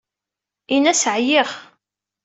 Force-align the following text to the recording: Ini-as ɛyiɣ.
Ini-as 0.75 1.03
ɛyiɣ. 1.15 1.49